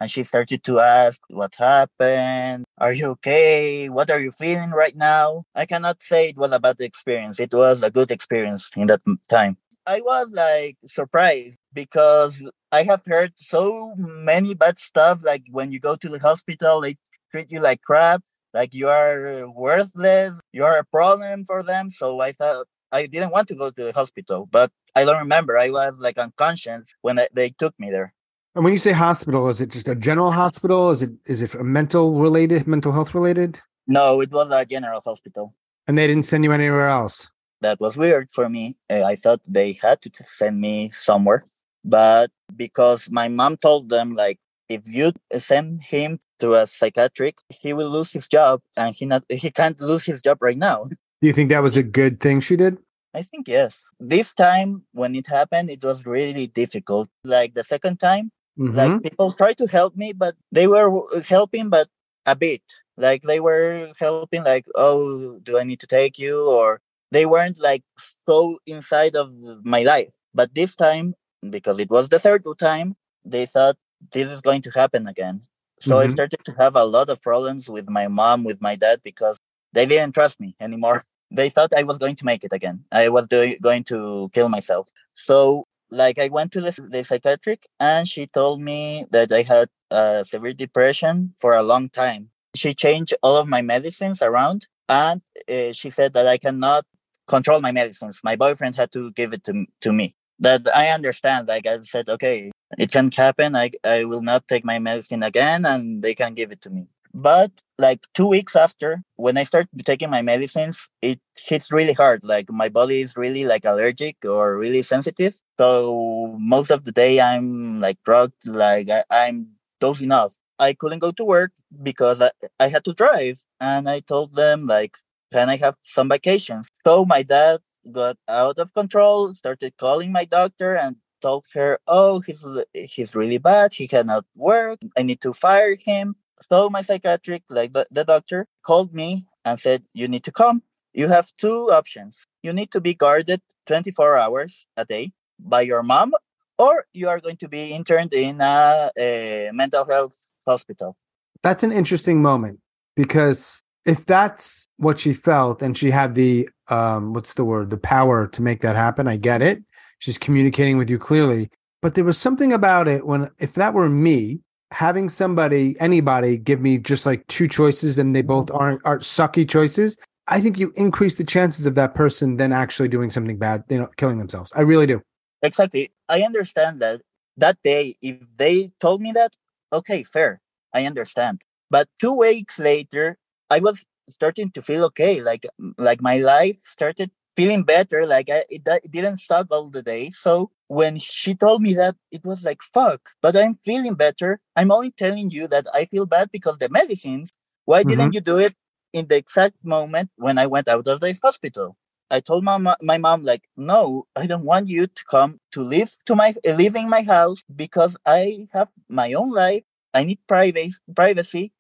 [0.01, 2.65] and she started to ask what happened?
[2.79, 3.89] Are you okay?
[3.89, 5.45] What are you feeling right now?
[5.55, 7.39] I cannot say it was a bad experience.
[7.39, 9.59] It was a good experience in that time.
[9.87, 15.81] I was like surprised because i have heard so many bad stuff like when you
[15.81, 16.97] go to the hospital they
[17.31, 21.91] treat you like crap like you are worthless you are a problem for them.
[21.91, 25.59] So i thought i didn't want to go to the hospital but I don't remember.
[25.59, 28.13] I was like unconscious when they took me there.
[28.55, 30.91] And when you say hospital, is it just a general hospital?
[30.91, 33.61] Is it is it a mental related, mental health related?
[33.87, 35.55] No, it was a general hospital.
[35.87, 37.29] And they didn't send you anywhere else.
[37.61, 38.77] That was weird for me.
[38.89, 41.45] Uh, I thought they had to send me somewhere,
[41.85, 47.73] but because my mom told them like if you send him to a psychiatric, he
[47.73, 50.89] will lose his job, and he not he can't lose his job right now.
[51.21, 52.79] Do you think that was a good thing she did?
[53.13, 53.85] I think yes.
[53.99, 57.09] This time when it happened, it was really difficult.
[57.25, 58.77] Like the second time, mm-hmm.
[58.77, 60.91] like people tried to help me, but they were
[61.23, 61.89] helping, but
[62.27, 62.63] a bit.
[62.97, 66.49] Like they were helping, like, oh, do I need to take you?
[66.49, 66.81] Or
[67.11, 67.83] they weren't like
[68.27, 69.33] so inside of
[69.65, 70.13] my life.
[70.33, 71.15] But this time,
[71.49, 73.77] because it was the third time, they thought
[74.13, 75.43] this is going to happen again.
[75.81, 76.09] So mm-hmm.
[76.09, 79.37] I started to have a lot of problems with my mom, with my dad, because
[79.73, 82.85] they didn't trust me anymore they thought I was going to make it again.
[82.93, 84.89] I was do- going to kill myself.
[85.15, 89.69] So, like, I went to the, the psychiatric and she told me that I had
[89.91, 92.31] uh, severe depression for a long time.
[92.55, 96.85] She changed all of my medicines around and uh, she said that I cannot
[97.29, 98.21] control my medicines.
[98.25, 100.15] My boyfriend had to give it to, to me.
[100.41, 101.49] That I understand.
[101.49, 103.55] Like, I said, okay, it can happen.
[103.55, 106.87] I, I will not take my medicine again and they can give it to me.
[107.13, 112.23] But like two weeks after, when I start taking my medicines, it hits really hard.
[112.25, 115.35] Like my body is really like allergic or really sensitive.
[115.59, 119.49] So most of the day I'm like drugged, like I, I'm
[119.81, 120.37] dozing off.
[120.59, 123.43] I couldn't go to work because I, I had to drive.
[123.61, 124.97] And I told them like,
[125.33, 126.69] can I have some vacations?
[126.87, 132.21] So my dad got out of control, started calling my doctor and told her, "Oh,
[132.21, 133.73] he's he's really bad.
[133.75, 134.81] He cannot work.
[134.97, 136.17] I need to fire him."
[136.49, 140.63] So my psychiatric, like the, the doctor, called me and said, You need to come.
[140.93, 142.27] You have two options.
[142.43, 146.13] You need to be guarded 24 hours a day by your mom,
[146.59, 150.97] or you are going to be interned in a, a mental health hospital.
[151.43, 152.61] That's an interesting moment
[152.97, 157.79] because if that's what she felt and she had the um what's the word the
[157.79, 159.63] power to make that happen i get it
[159.99, 161.49] she's communicating with you clearly
[161.81, 166.61] but there was something about it when if that were me having somebody, anybody, give
[166.61, 168.57] me just like two choices and they both mm-hmm.
[168.57, 172.89] aren't are sucky choices, I think you increase the chances of that person then actually
[172.89, 174.53] doing something bad, you know, killing themselves.
[174.55, 175.03] I really do.
[175.43, 175.91] Exactly.
[176.09, 177.01] I understand that
[177.37, 179.37] that day, if they told me that,
[179.73, 180.41] okay, fair.
[180.73, 181.43] I understand.
[181.71, 185.23] But two weeks later, I was starting to feel okay.
[185.23, 185.47] Like
[185.79, 188.07] like my life started feeling better.
[188.07, 190.11] Like I, it, it didn't suck all the day.
[190.11, 194.41] So when she told me that, it was like, fuck, but I'm feeling better.
[194.57, 197.33] I'm only telling you that I feel bad because the medicines.
[197.65, 197.89] Why mm-hmm.
[197.89, 198.55] didn't you do it
[198.93, 201.77] in the exact moment when I went out of the hospital?
[202.11, 205.93] I told my, my mom like, no, I don't want you to come to live
[206.07, 209.63] to my live in my house because I have my own life.
[209.95, 211.53] I need privacy, privacy,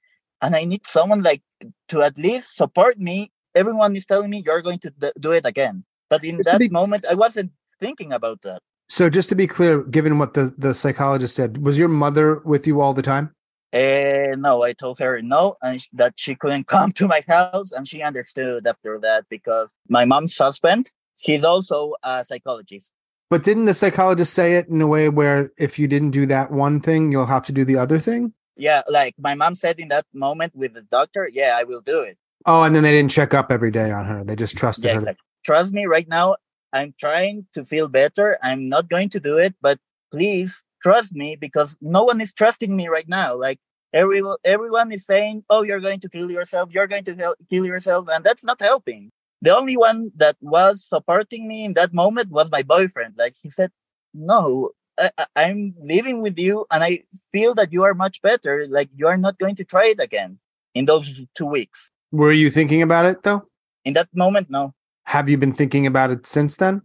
[0.43, 1.43] and I need someone like
[1.89, 5.85] to at least support me everyone is telling me you're going to do it again.
[6.09, 8.61] But in just that be- moment, I wasn't thinking about that.
[8.89, 12.67] So just to be clear, given what the, the psychologist said, was your mother with
[12.67, 13.35] you all the time?
[13.73, 17.87] Uh, no, I told her no, and that she couldn't come to my house, and
[17.87, 22.93] she understood after that because my mom's husband, he's also a psychologist.
[23.31, 26.51] But didn't the psychologist say it in a way where if you didn't do that
[26.51, 28.33] one thing, you'll have to do the other thing?
[28.57, 32.01] Yeah, like my mom said in that moment with the doctor, yeah, I will do
[32.01, 32.19] it.
[32.47, 34.25] Oh, and then they didn't check up every day on her.
[34.25, 34.99] They just trusted Yeah, her.
[34.99, 35.25] exactly.
[35.45, 36.37] Trust me, right now,
[36.73, 38.39] I'm trying to feel better.
[38.43, 39.79] I'm not going to do it, but
[40.13, 43.35] please trust me because no one is trusting me right now.
[43.37, 43.59] Like
[43.93, 46.71] everyone, everyone is saying, "Oh, you're going to kill yourself.
[46.73, 49.11] You're going to hel- kill yourself," and that's not helping.
[49.43, 53.15] The only one that was supporting me in that moment was my boyfriend.
[53.19, 53.71] Like he said,
[54.15, 58.67] "No, I- I'm living with you, and I feel that you are much better.
[58.69, 60.39] Like you are not going to try it again
[60.75, 63.47] in those two weeks." Were you thinking about it though?
[63.85, 64.75] In that moment, no.
[65.05, 66.83] Have you been thinking about it since then?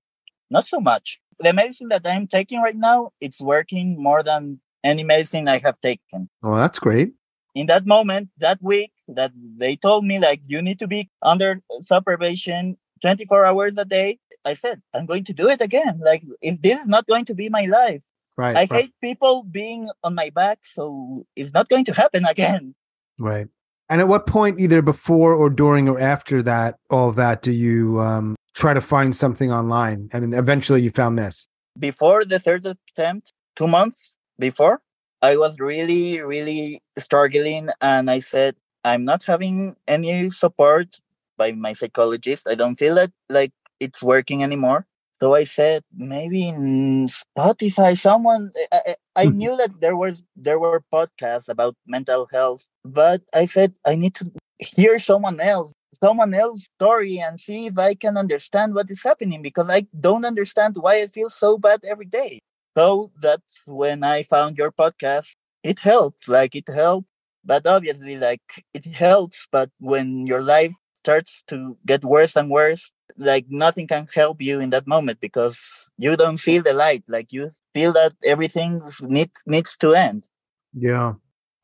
[0.49, 1.19] not so much.
[1.39, 5.81] The medicine that I'm taking right now, it's working more than any medicine I have
[5.81, 6.29] taken.
[6.43, 7.13] Oh, that's great.
[7.53, 11.61] In that moment, that week, that they told me like you need to be under
[11.81, 14.19] supervision 24 hours a day.
[14.45, 15.99] I said, I'm going to do it again.
[16.03, 18.03] Like if this is not going to be my life,
[18.37, 18.57] Right.
[18.57, 22.75] I right, hate people being on my back, so it's not going to happen again.
[23.17, 23.47] right.
[23.89, 27.99] And at what point, either before or during or after that, all that, do you
[28.01, 30.09] um, try to find something online?
[30.11, 31.47] And then eventually you found this.
[31.77, 34.81] before the third attempt, two months before,
[35.21, 37.69] I was really, really struggling.
[37.81, 40.99] And I said, I'm not having any support
[41.37, 42.47] by my psychologist.
[42.47, 44.85] I don't feel it like it's working anymore.
[45.21, 48.51] So I said, maybe in Spotify, someone.
[48.71, 49.35] I, I, Mhm.
[49.35, 54.15] knew that there was there were podcasts about mental health, but I said I need
[54.15, 55.73] to hear someone else,
[56.03, 60.25] someone else's story, and see if I can understand what is happening because I don't
[60.25, 62.39] understand why I feel so bad every day.
[62.77, 65.35] So that's when I found your podcast.
[65.63, 67.07] It helped, like it helped,
[67.43, 68.41] but obviously, like
[68.73, 69.47] it helps.
[69.51, 74.59] But when your life starts to get worse and worse, like nothing can help you
[74.59, 77.03] in that moment because you don't feel the light.
[77.07, 80.27] Like you feel that everything needs needs to end.
[80.73, 81.13] Yeah.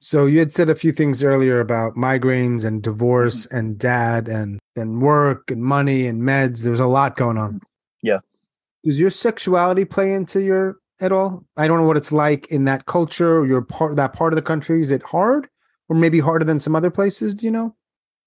[0.01, 3.57] So you had said a few things earlier about migraines and divorce mm-hmm.
[3.57, 6.63] and dad and and work and money and meds.
[6.63, 7.61] There's a lot going on.
[8.01, 8.19] Yeah.
[8.83, 11.45] Does your sexuality play into your at all?
[11.55, 14.35] I don't know what it's like in that culture or your part that part of
[14.35, 14.81] the country.
[14.81, 15.47] Is it hard?
[15.87, 17.75] Or maybe harder than some other places, do you know?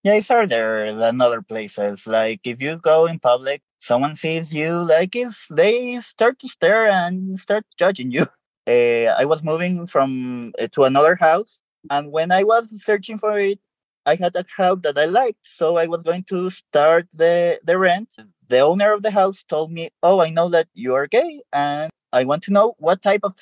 [0.03, 2.07] Yeah, it's harder than other places.
[2.07, 6.88] Like if you go in public, someone sees you, like it's, they start to stare
[6.88, 8.27] and start judging you.
[8.66, 11.59] Uh, I was moving from uh, to another house,
[11.90, 13.61] and when I was searching for it,
[14.07, 17.79] I had a house that I liked, so I was going to start the the
[17.79, 18.11] rent.
[18.49, 21.90] The owner of the house told me, "Oh, I know that you are gay, and
[22.12, 23.35] I want to know what type of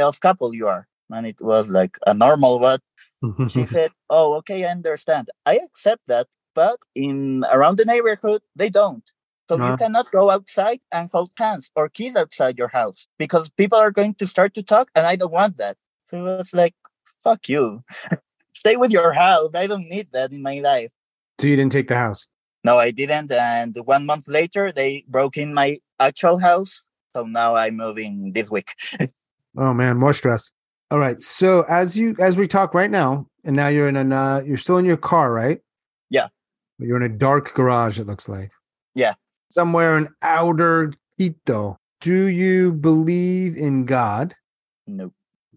[0.00, 2.80] of couple you are." And it was like a normal what
[3.46, 5.30] she said, "Oh, okay, I understand.
[5.46, 9.04] I accept that, but in around the neighborhood, they don't.
[9.48, 9.66] So Uh-huh.
[9.66, 13.90] you cannot go outside and hold hands or kiss outside your house because people are
[13.90, 15.76] going to start to talk, and I don't want that."
[16.10, 16.74] So it was like,
[17.24, 17.82] "Fuck you,
[18.54, 19.50] stay with your house.
[19.54, 20.90] I don't need that in my life."
[21.40, 22.26] so you didn't take the house.
[22.64, 23.30] No, I didn't.
[23.32, 26.84] And one month later, they broke in my actual house.
[27.14, 28.74] So now I'm moving this week.
[29.56, 30.52] Oh man, more stress.
[30.90, 31.20] All right.
[31.22, 34.56] So as you as we talk right now, and now you're in an uh, you're
[34.56, 35.58] still in your car, right?
[36.10, 36.28] Yeah.
[36.78, 37.98] You're in a dark garage.
[37.98, 38.52] It looks like.
[38.94, 39.14] Yeah.
[39.50, 41.76] Somewhere in outer Quito.
[42.00, 44.34] Do you believe in God?
[44.86, 45.12] no.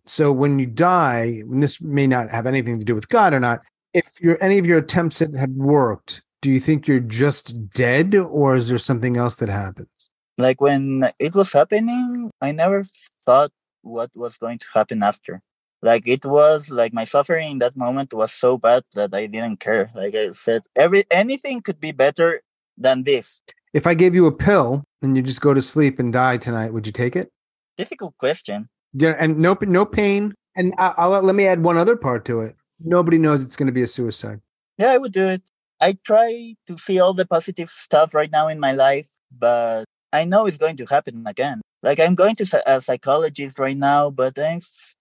[0.07, 3.39] So when you die, and this may not have anything to do with God or
[3.39, 3.61] not,
[3.93, 8.55] if your any of your attempts had worked, do you think you're just dead, or
[8.55, 10.09] is there something else that happens?
[10.37, 12.85] like when it was happening i never
[13.25, 13.51] thought
[13.81, 15.41] what was going to happen after
[15.81, 19.59] like it was like my suffering in that moment was so bad that i didn't
[19.59, 22.41] care like i said every anything could be better
[22.77, 23.41] than this
[23.73, 26.73] If I gave you a pill and you just go to sleep and die tonight,
[26.73, 27.31] would you take it?
[27.77, 30.33] difficult question Yeah, and no, no pain.
[30.55, 32.55] And I, I'll let me add one other part to it.
[32.83, 34.39] Nobody knows it's going to be a suicide.
[34.77, 35.41] yeah i would do it
[35.79, 39.09] i try to see all the positive stuff right now in my life
[39.45, 43.77] but i know it's going to happen again like i'm going to a psychologist right
[43.77, 44.37] now but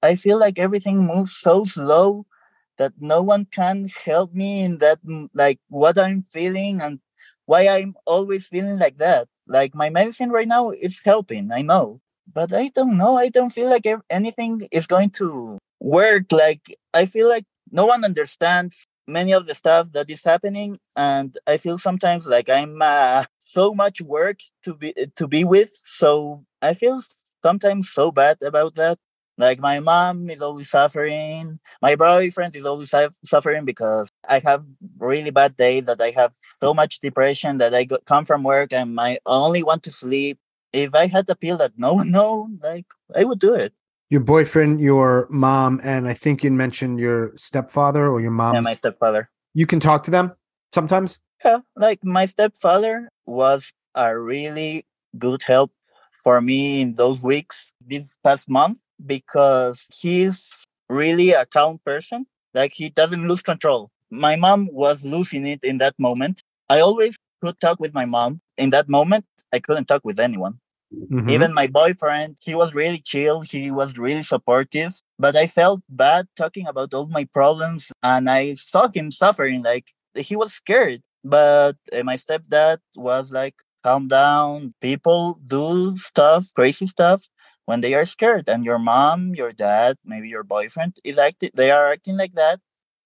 [0.02, 2.26] I, feel like everything moves so slow
[2.78, 4.98] that no one can help me in that
[5.34, 7.00] like what i'm feeling and
[7.50, 9.28] why i'm always feeling like that.
[9.46, 12.00] Like my medicine right now is helping i know
[12.32, 16.26] but i don't know i don't feel like anything is going to work.
[16.32, 16.62] Like
[16.94, 21.56] i feel like no one understands many of the stuff that is happening and i
[21.56, 26.74] feel sometimes like i'm uh, so much work to be to be with so i
[26.74, 27.00] feel
[27.42, 28.98] sometimes so bad about that
[29.40, 32.92] like my mom is always suffering my boyfriend is always
[33.24, 34.64] suffering because i have
[34.98, 36.32] really bad days that i have
[36.62, 40.38] so much depression that i come from work and i only want to sleep
[40.72, 42.86] if i had a pill that no one know like
[43.16, 43.72] i would do it
[44.10, 48.58] Your boyfriend, your mom, and I think you mentioned your stepfather or your mom.
[48.58, 49.30] Yeah, my stepfather.
[49.54, 50.34] you can talk to them
[50.74, 51.22] sometimes.
[51.44, 54.82] Yeah, like my stepfather was a really
[55.14, 55.70] good help
[56.24, 62.26] for me in those weeks this past month because he's really a calm person.
[62.54, 63.90] Like he doesn't lose control.
[64.10, 66.42] My mom was losing it in that moment.
[66.68, 68.40] I always could talk with my mom.
[68.58, 70.58] In that moment, I couldn't talk with anyone.
[70.92, 71.30] Mhm.
[71.30, 73.42] Even my boyfriend, he was really chill.
[73.42, 75.00] He was really supportive.
[75.18, 79.62] But I felt bad talking about all my problems and I saw him suffering.
[79.62, 81.02] Like he was scared.
[81.22, 84.74] But uh, my stepdad was like, calm down.
[84.80, 87.28] People do stuff, crazy stuff
[87.70, 88.48] when they are scared.
[88.48, 92.58] And your mom, your dad, maybe your boyfriend is acting, they are acting like that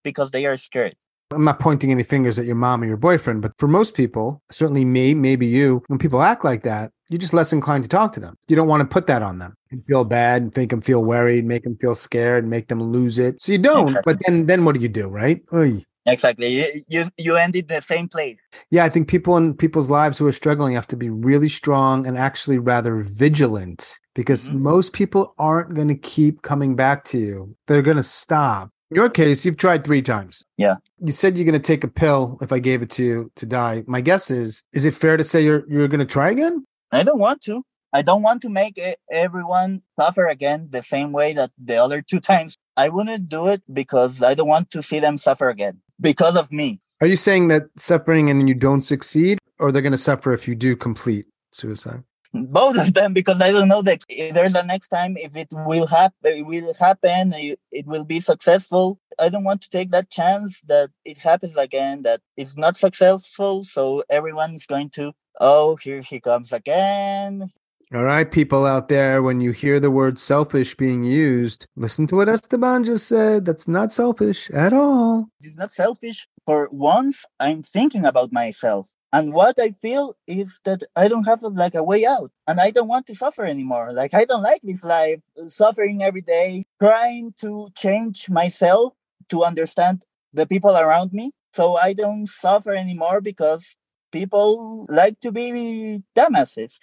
[0.03, 0.97] because they are scared.
[1.31, 4.41] I'm not pointing any fingers at your mom or your boyfriend, but for most people,
[4.51, 8.15] certainly me, maybe you, when people act like that, you're just less inclined to talk
[8.15, 8.37] to them.
[8.49, 9.55] You don't want to put that on them.
[9.71, 13.19] You feel bad and make them feel worried, make them feel scared, make them lose
[13.19, 13.43] it.
[13.43, 13.89] So you don't.
[13.89, 14.15] Exactly.
[14.15, 15.43] But then, then what do you do, right?
[15.53, 15.85] Oy.
[16.07, 16.49] Exactly.
[16.49, 18.39] You, you, you ended the same place.
[18.71, 22.07] Yeah, I think people in people's lives who are struggling have to be really strong
[22.07, 24.61] and actually rather vigilant because Mhm.
[24.61, 27.55] most people aren't going to keep coming back to you.
[27.67, 28.71] They're going to stop.
[28.91, 30.45] In your case, you've tried three times.
[30.57, 30.77] Yeah.
[31.01, 33.47] You said you're going to take a pill if I gave it to you to
[33.47, 33.83] die.
[33.87, 36.65] My guess is, is it fair to say you're you're going to try again?
[36.93, 37.65] I don't want to.
[37.93, 38.79] I don't want to make
[39.11, 42.57] everyone suffer again the same way that the other two times.
[42.77, 46.51] I wouldn't do it because I don't want to see them suffer again because of
[46.51, 46.81] me.
[47.01, 50.49] Are you saying that suffering and you don't succeed, or they're going to suffer if
[50.49, 52.03] you do complete suicide?
[52.35, 55.49] Both of them because I don't know that if there's a next time if it
[55.53, 56.17] will happen.
[56.25, 57.33] It will happen.
[57.33, 58.99] It, it will be successful.
[59.21, 62.03] I don't want to take that chance that it happens again.
[62.03, 63.63] That it's not successful.
[63.63, 65.13] So everyone is going to.
[65.41, 67.51] Oh, here he comes again.
[67.95, 72.17] All right, people out there, when you hear the word selfish being used, listen to
[72.17, 73.45] what Esteban just said.
[73.45, 75.29] That's not selfish at all.
[75.41, 76.27] it's not selfish.
[76.45, 78.89] For once, I'm thinking about myself.
[79.15, 82.73] And what I feel is that I don't have like a way out and I
[82.73, 83.93] don't want to suffer anymore.
[83.93, 88.93] Like I don't like this life, suffering every day, trying to change myself
[89.29, 91.31] to understand the people around me.
[91.53, 93.77] So I don't suffer anymore because
[94.11, 96.81] people like to be dumbasses.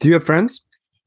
[0.00, 0.64] Do you have friends?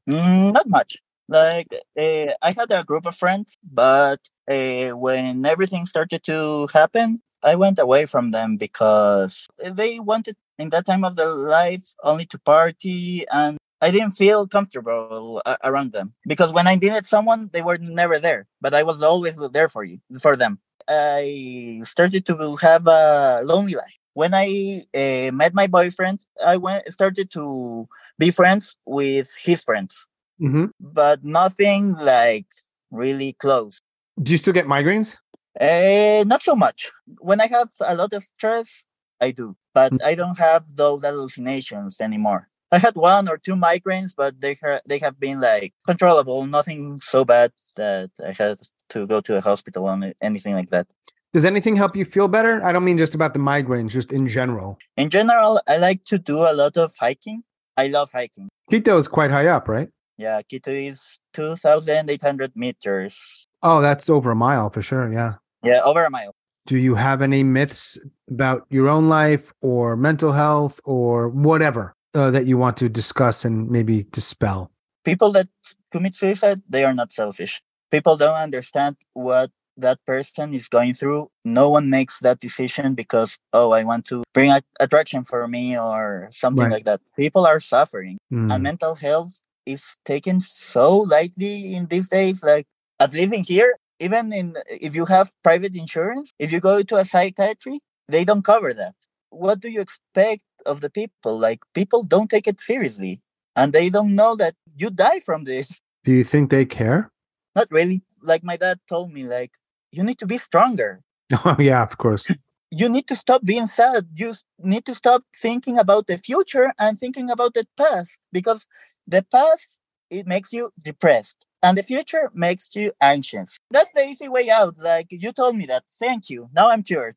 [0.08, 0.96] Mm, not much.
[1.28, 1.68] Like
[1.98, 4.20] uh, I had a group of friends, but
[4.50, 10.70] uh, when everything started to happen, I went away from them because they wanted in
[10.70, 15.92] that time of their life only to party, and I didn't feel comfortable a- around
[15.92, 19.68] them because when I needed someone, they were never there, but I was always there
[19.68, 20.58] for you for them.
[20.88, 23.96] I started to have a lonely life.
[24.14, 27.88] When I uh, met my boyfriend, I went started to
[28.18, 30.06] be friends with his friends,
[30.40, 30.66] Mm-hmm.
[30.80, 32.46] but nothing like
[32.90, 33.80] really close.
[34.22, 35.18] Do you still get migraines?
[35.60, 36.90] Uh, not so much.
[37.18, 38.86] When I have a lot of stress,
[39.20, 40.02] I do, but Mm.
[40.02, 42.48] I don't have those hallucinations anymore.
[42.72, 46.46] I had one or two migraines, but they ha- they have been like controllable.
[46.46, 48.58] Nothing so bad that I had
[48.90, 50.86] to go to a hospital or anything like that.
[51.32, 52.64] Does anything help you feel better?
[52.64, 54.78] I don't mean just about the migraines, just in general.
[54.96, 57.42] In general, I like to do a lot of hiking.
[57.76, 58.48] I love hiking.
[58.68, 59.88] Quito is quite high up, right?
[60.16, 63.46] Yeah, Quito is two thousand eight hundred meters.
[63.62, 65.12] Oh, that's over a mile for sure.
[65.12, 65.34] Yeah.
[65.62, 66.34] Yeah, over a mile.
[66.66, 67.98] Do you have any myths
[68.30, 73.44] about your own life or mental health or whatever uh, that you want to discuss
[73.44, 74.70] and maybe dispel?
[75.02, 75.48] people that
[75.90, 81.30] commit suicide they are not selfish people don't understand what that person is going through
[81.42, 85.72] no one makes that decision because oh i want to bring a- attraction for me
[85.78, 86.72] or something Right.
[86.72, 88.52] like that people are suffering Mm.
[88.52, 92.66] and mental health is taken so lightly in these days like
[93.00, 97.04] at living here even in if you have private insurance if you go to a
[97.04, 98.94] psychiatry they don't cover that.
[99.30, 101.38] What do you expect of the people?
[101.38, 103.20] Like people don't take it seriously
[103.54, 105.80] and they don't know that you die from this.
[106.04, 107.12] Do you think they care?
[107.54, 108.02] not really.
[108.22, 109.52] Like my dad told me like
[109.90, 111.02] you need to be stronger.
[111.44, 112.26] Oh, yeah, of course.
[112.70, 114.08] you need to stop being sad.
[114.14, 118.66] You need to stop thinking about the future and thinking about the past because
[119.06, 119.78] the past
[120.10, 124.76] it makes you depressed and the future makes you anxious that's the easy way out
[124.78, 127.16] like you told me that thank you now i'm cured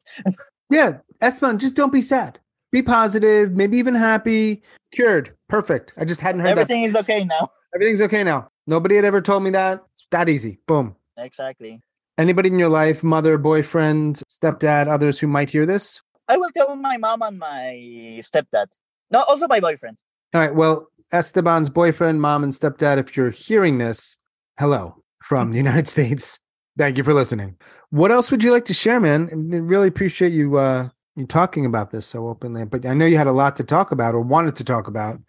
[0.69, 2.39] Yeah, Esteban, just don't be sad.
[2.71, 4.63] Be positive, maybe even happy.
[4.91, 5.35] Cured.
[5.47, 5.93] Perfect.
[5.97, 6.61] I just hadn't heard that.
[6.61, 7.49] everything is okay now.
[7.75, 8.49] Everything's okay now.
[8.65, 9.83] Nobody had ever told me that.
[9.93, 10.57] It's that easy.
[10.67, 10.95] Boom.
[11.17, 11.81] exactly
[12.17, 16.01] Anybody in your life, mother, boyfriend, stepdad, others who might hear this?
[16.29, 17.77] i will tell my mom and my
[18.23, 18.67] stepdad
[19.11, 19.97] no also my boyfriend
[20.33, 20.55] All right.
[20.55, 24.17] Well, Esteban's boyfriend, mom, and stepdad, if you're hearing this,
[24.60, 24.97] hello.
[25.24, 26.39] from the United States.
[26.78, 27.56] Thank you for listening.
[27.91, 29.30] What else would you like to share, man?
[29.54, 32.66] I really appreciate you uh you talking about this so openly.
[32.66, 35.20] But I know you had a lot to talk about or wanted to talk about.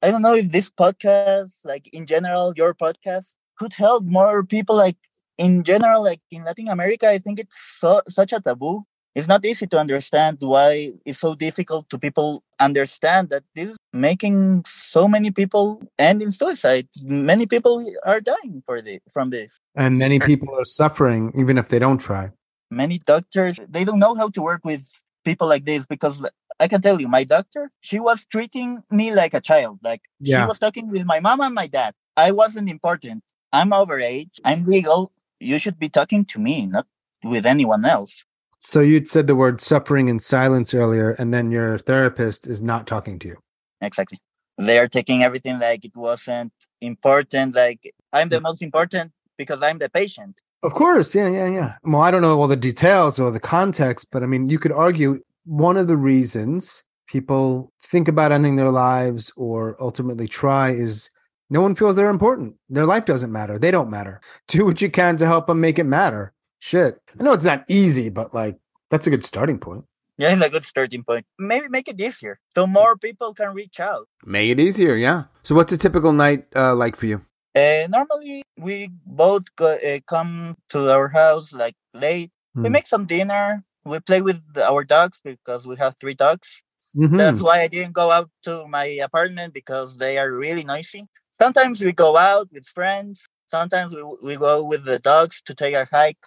[0.00, 4.76] I don't know if this podcast, like in general, your podcast could help more people.
[4.76, 4.96] Like
[5.38, 8.84] in general, like in Latin America, I think it's so, such a taboo.
[9.14, 13.76] It's not easy to understand why it's so difficult to people understand that this is
[13.92, 16.88] making so many people end in suicide.
[17.02, 19.60] Many people are dying for the, from this.
[19.74, 22.30] And many people are suffering even if they don't try.
[22.70, 24.88] Many doctors, they don't know how to work with
[25.24, 26.24] people like this because
[26.58, 29.80] I can tell you, my doctor, she was treating me like a child.
[29.82, 30.42] Like yeah.
[30.42, 31.94] she was talking with my mom and my dad.
[32.16, 33.24] I wasn't important.
[33.52, 34.40] I'm over age.
[34.44, 35.12] I'm legal.
[35.38, 36.86] You should be talking to me, not
[37.22, 38.24] with anyone else.
[38.64, 42.86] So you'd said the word suffering in silence earlier, and then your therapist is not
[42.86, 43.36] talking to you.
[43.80, 44.20] Exactly.
[44.56, 47.56] They are taking everything like it wasn't important.
[47.56, 48.44] Like I'm the hmm.
[48.44, 50.40] most important because I'm the patient.
[50.62, 51.74] Of course, yeah, yeah, yeah.
[51.82, 54.70] Well, I don't know all the details or the context, but I mean, you could
[54.70, 61.10] argue one of the reasons people think about ending their lives or ultimately try is
[61.50, 62.54] no one feels they're important.
[62.70, 63.58] Their life doesn't matter.
[63.58, 64.20] They don't matter.
[64.46, 66.32] Do what you can to help them make it matter.
[66.62, 67.00] Shit.
[67.18, 68.56] I know it's not easy, but like
[68.88, 69.84] that's a good starting point.
[70.16, 71.26] Yeah, it's a good starting point.
[71.36, 74.06] Maybe make it easier so more people can reach out.
[74.24, 75.24] Make it easier, yeah.
[75.42, 77.20] So, what's a typical night uh, like for you?
[77.56, 82.30] Uh, normally, we both go, uh, come to our house like late.
[82.56, 82.62] Mm.
[82.62, 82.72] We hmm.
[82.72, 83.64] make some dinner.
[83.84, 86.62] We play with our dogs because we have three dogs.
[86.96, 87.16] Mm-hmm.
[87.16, 91.08] That's why I didn't go out to my apartment because they are really noisy.
[91.40, 93.26] Sometimes we go out with friends.
[93.46, 96.24] Sometimes we, we go with the dogs to take a hike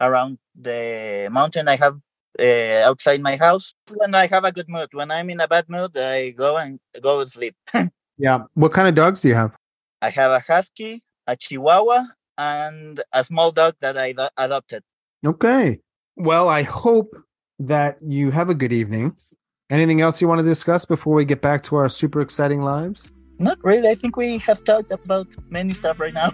[0.00, 1.98] around the mountain I have
[2.38, 3.74] uh, outside my house.
[3.94, 6.78] When I have a good mood, when I'm in a bad mood, I go and
[7.00, 7.54] go to sleep.
[8.18, 8.44] yeah.
[8.54, 9.56] What kind of dogs do you have?
[10.02, 12.04] I have a husky, a chihuahua,
[12.36, 14.82] and a small dog that I do- adopted.
[15.26, 15.80] Okay.
[16.16, 17.16] Well, I hope
[17.58, 19.16] that you have a good evening.
[19.70, 23.10] Anything else you want to discuss before we get back to our super exciting lives?
[23.38, 23.88] Not really.
[23.88, 26.32] I think we have talked about many stuff right now.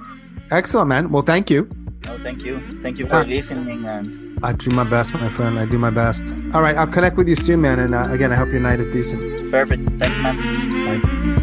[0.50, 1.10] Excellent, man.
[1.10, 1.68] Well, thank you.
[2.06, 2.60] Oh, thank you.
[2.82, 3.86] Thank you for uh, listening.
[3.86, 5.58] And I do my best, my friend.
[5.58, 6.24] I do my best.
[6.52, 7.78] All right, I'll connect with you soon, man.
[7.78, 9.50] And uh, again, I hope your night is decent.
[9.50, 9.88] Perfect.
[9.98, 11.00] Thanks, man.
[11.00, 11.34] Bye.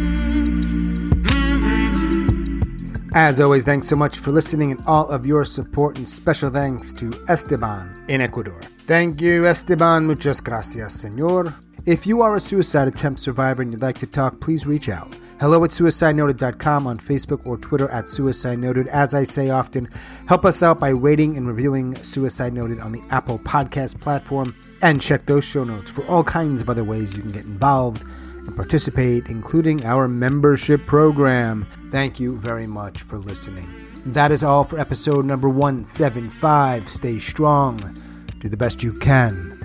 [3.14, 6.94] As always, thanks so much for listening and all of your support, and special thanks
[6.94, 8.58] to Esteban in Ecuador.
[8.86, 10.06] Thank you, Esteban.
[10.06, 11.54] Muchas gracias, senor.
[11.84, 15.14] If you are a suicide attempt survivor and you'd like to talk, please reach out.
[15.42, 18.86] Hello at suicidenoted.com on Facebook or Twitter at Suicide Noted.
[18.86, 19.88] As I say often,
[20.28, 25.02] help us out by rating and reviewing Suicide Noted on the Apple Podcast platform and
[25.02, 28.54] check those show notes for all kinds of other ways you can get involved and
[28.54, 31.66] participate, including our membership program.
[31.90, 33.68] Thank you very much for listening.
[34.06, 36.88] That is all for episode number 175.
[36.88, 37.98] Stay strong,
[38.38, 39.58] do the best you can.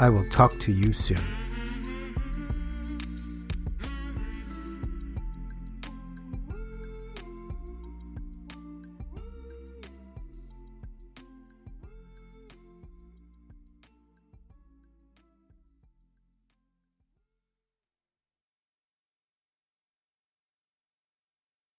[0.00, 1.39] I will talk to you soon.